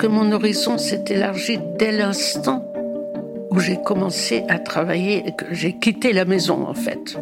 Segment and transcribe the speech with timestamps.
[0.00, 2.64] que mon horizon s'est élargi dès l'instant
[3.50, 7.18] où j'ai commencé à travailler et que j'ai quitté la maison en fait.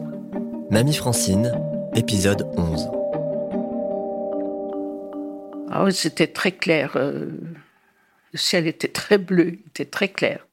[0.71, 1.53] Mamie Francine,
[1.97, 2.89] épisode 11.
[5.73, 6.93] Ah oui, c'était très clair.
[6.95, 7.27] Euh,
[8.33, 10.47] le ciel était très bleu, il était très clair.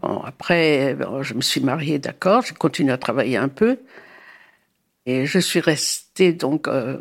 [0.00, 3.80] Bon, après, je me suis mariée, d'accord, j'ai continué à travailler un peu.
[5.04, 6.96] Et je suis restée donc euh,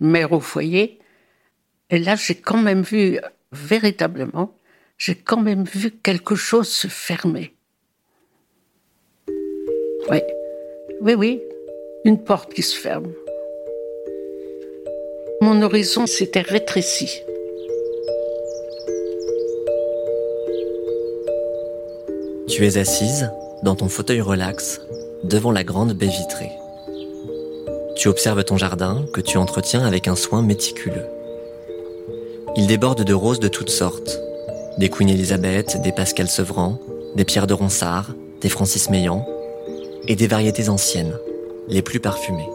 [0.00, 0.98] mère au foyer.
[1.90, 3.20] Et là, j'ai quand même vu,
[3.52, 4.56] véritablement,
[4.98, 7.54] j'ai quand même vu quelque chose se fermer.
[10.08, 10.20] Oui,
[11.00, 11.42] oui, oui,
[12.04, 13.12] une porte qui se ferme.
[15.40, 17.22] Mon horizon s'était rétréci.
[22.48, 23.30] Tu es assise,
[23.62, 24.80] dans ton fauteuil relax,
[25.24, 26.52] devant la grande baie vitrée.
[27.96, 31.06] Tu observes ton jardin que tu entretiens avec un soin méticuleux.
[32.58, 34.18] Il déborde de roses de toutes sortes.
[34.78, 36.78] Des Queen Elizabeth, des Pascal Sevran,
[37.14, 39.26] des Pierre de Ronsard, des Francis Meillan,
[40.08, 41.18] et des variétés anciennes,
[41.68, 42.48] les plus parfumées.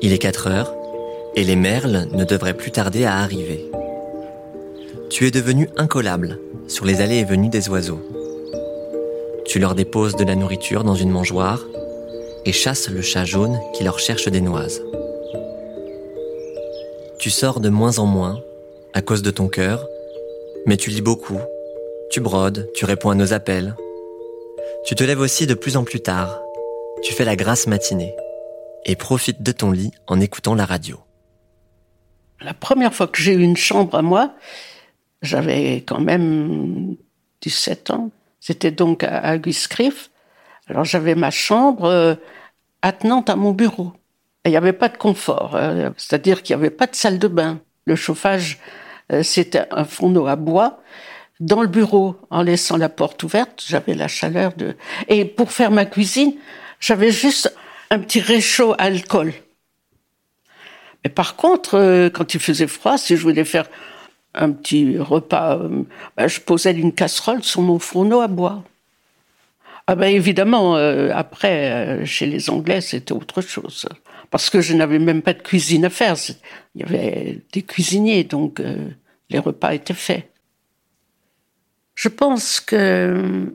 [0.00, 0.74] Il est 4 heures,
[1.34, 3.68] et les merles ne devraient plus tarder à arriver.
[5.10, 8.00] Tu es devenu incollable sur les allées et venues des oiseaux.
[9.44, 11.66] Tu leur déposes de la nourriture dans une mangeoire
[12.46, 14.82] et chasses le chat jaune qui leur cherche des noises.
[17.22, 18.42] Tu sors de moins en moins
[18.94, 19.86] à cause de ton cœur,
[20.66, 21.38] mais tu lis beaucoup,
[22.10, 23.76] tu brodes, tu réponds à nos appels.
[24.84, 26.42] Tu te lèves aussi de plus en plus tard,
[27.00, 28.12] tu fais la grasse matinée
[28.86, 30.98] et profites de ton lit en écoutant la radio.
[32.40, 34.34] La première fois que j'ai eu une chambre à moi,
[35.22, 36.96] j'avais quand même
[37.42, 38.10] 17 ans.
[38.40, 40.10] C'était donc à Guiscriff.
[40.66, 42.16] Alors j'avais ma chambre euh,
[42.82, 43.92] attenante à mon bureau.
[44.44, 45.94] Il n'y avait pas de confort, hein.
[45.96, 47.60] c'est-à-dire qu'il n'y avait pas de salle de bain.
[47.86, 48.58] Le chauffage,
[49.12, 50.80] euh, c'était un fourneau à bois.
[51.38, 54.76] Dans le bureau, en laissant la porte ouverte, j'avais la chaleur de...
[55.08, 56.34] Et pour faire ma cuisine,
[56.80, 57.54] j'avais juste
[57.90, 59.32] un petit réchaud à alcool.
[61.04, 63.68] Mais par contre, euh, quand il faisait froid, si je voulais faire
[64.34, 65.84] un petit repas, euh,
[66.16, 68.64] ben, je posais une casserole sur mon fourneau à bois.
[69.86, 73.86] Ah ben évidemment, après, chez les Anglais, c'était autre chose
[74.32, 76.16] parce que je n'avais même pas de cuisine à faire.
[76.74, 78.88] Il y avait des cuisiniers, donc euh,
[79.28, 80.32] les repas étaient faits.
[81.94, 83.54] Je pense que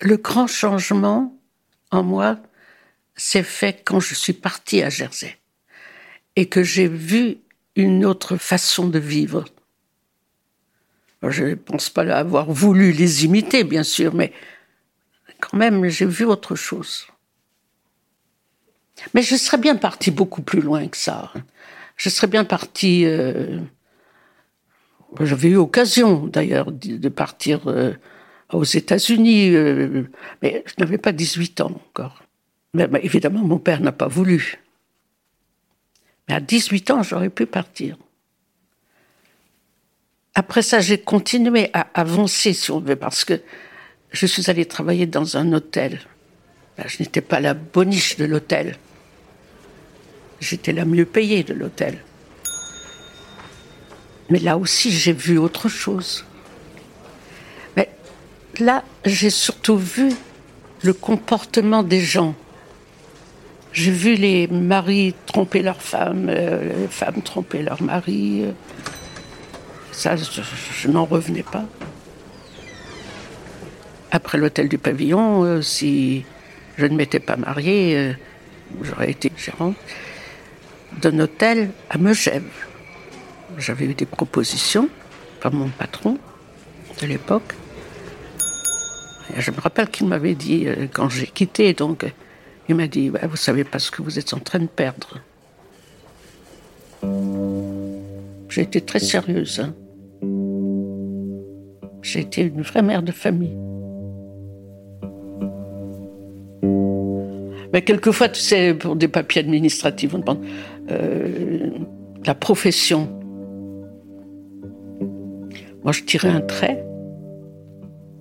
[0.00, 1.36] le grand changement
[1.90, 2.38] en moi
[3.16, 5.38] s'est fait quand je suis partie à Jersey
[6.36, 7.38] et que j'ai vu
[7.74, 9.44] une autre façon de vivre.
[11.20, 14.32] Je ne pense pas avoir voulu les imiter, bien sûr, mais
[15.52, 17.06] même, j'ai vu autre chose.
[19.14, 21.32] Mais je serais bien parti beaucoup plus loin que ça.
[21.96, 23.04] Je serais bien parti.
[23.04, 23.60] Euh,
[25.20, 27.94] j'avais eu occasion d'ailleurs de partir euh,
[28.52, 30.04] aux États-Unis, euh,
[30.42, 32.22] mais je n'avais pas 18 ans encore.
[32.74, 34.58] Mais, évidemment, mon père n'a pas voulu.
[36.28, 37.96] Mais à 18 ans, j'aurais pu partir.
[40.34, 43.40] Après ça, j'ai continué à avancer, si on veut, parce que
[44.10, 46.00] je suis allée travailler dans un hôtel.
[46.84, 48.76] je n'étais pas la boniche de l'hôtel.
[50.40, 51.98] J'étais la mieux payée de l'hôtel.
[54.30, 56.24] Mais là aussi, j'ai vu autre chose.
[57.76, 57.90] Mais
[58.58, 60.12] là, j'ai surtout vu
[60.82, 62.34] le comportement des gens.
[63.72, 68.44] J'ai vu les maris tromper leurs femmes, euh, les femmes tromper leurs maris.
[69.92, 71.64] Ça, je, n'en revenais pas.
[74.10, 76.24] Après l'hôtel du pavillon, euh, si
[76.76, 78.12] je ne m'étais pas mariée, euh,
[78.82, 79.76] j'aurais été gérante
[81.00, 82.42] d'un hôtel à Megève.
[83.56, 84.88] J'avais eu des propositions
[85.40, 86.18] par mon patron
[87.00, 87.54] de l'époque.
[89.36, 92.04] Je me rappelle qu'il m'avait dit, euh, quand j'ai quitté, donc,
[92.68, 95.20] il m'a dit Vous savez pas ce que vous êtes en train de perdre.
[98.48, 99.60] J'ai été très sérieuse.
[99.60, 99.74] Hein.
[102.02, 103.69] J'ai été une vraie mère de famille.
[107.72, 110.44] Mais quelquefois, tu sais, pour des papiers administratifs, on demande
[110.90, 111.70] euh,
[112.24, 113.08] la profession.
[115.84, 116.84] Moi, je tirais un trait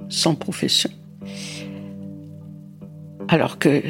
[0.08, 0.90] sans profession.
[3.28, 3.82] Alors que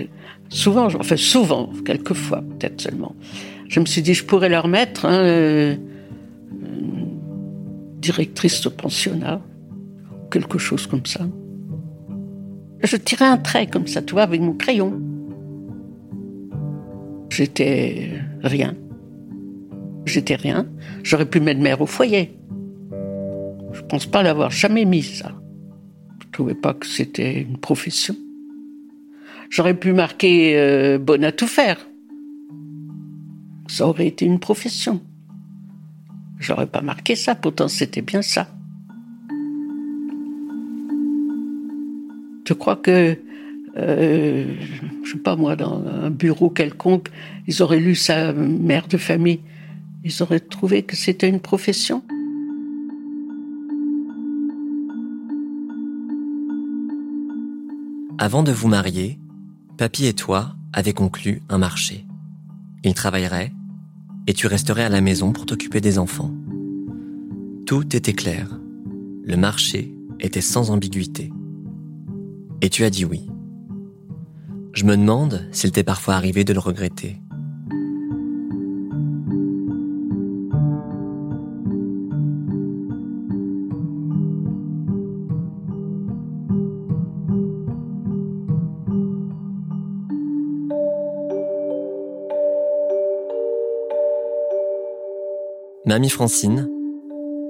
[0.50, 3.16] souvent, enfin souvent, quelquefois, peut-être seulement,
[3.70, 5.76] je me suis dit, je pourrais leur mettre hein, euh,
[8.00, 9.42] directrice de pensionnat,
[10.32, 11.22] quelque chose comme ça.
[12.84, 15.00] Je tirais un trait comme ça, tu vois, avec mon crayon.
[17.40, 18.76] J'étais rien.
[20.06, 20.68] j'étais rien.
[21.04, 22.38] J'aurais pu mettre mère au foyer.
[23.72, 25.32] Je pense pas l'avoir jamais mis ça.
[26.22, 28.14] Je trouvais pas que c'était une profession.
[29.50, 31.78] J'aurais pu marquer euh, bonne à tout faire.
[33.68, 35.00] Ça aurait été une profession.
[36.40, 38.50] J'aurais pas marqué ça, pourtant c'était bien ça.
[42.46, 43.18] Je crois que,
[43.78, 44.46] euh,
[45.04, 47.10] je sais pas moi, dans un bureau quelconque,
[47.48, 49.40] ils auraient lu sa mère de famille.
[50.04, 52.04] Ils auraient trouvé que c'était une profession.
[58.18, 59.18] Avant de vous marier,
[59.78, 62.06] Papy et toi avez conclu un marché.
[62.84, 63.54] Il travaillerait
[64.28, 66.34] et tu resterais à la maison pour t'occuper des enfants.
[67.66, 68.60] Tout était clair.
[69.24, 71.32] Le marché était sans ambiguïté.
[72.62, 73.30] Et tu as dit oui.
[74.74, 77.18] Je me demande s'il t'est parfois arrivé de le regretter.
[95.86, 96.70] Mamie Francine,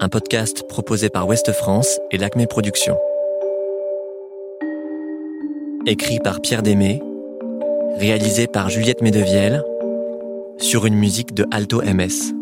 [0.00, 2.96] un podcast proposé par Ouest France et l'Acme Productions.
[5.84, 7.02] Écrit par Pierre Démé,
[7.98, 9.62] réalisé par Juliette Medevielle,
[10.58, 12.39] sur une musique de Alto MS.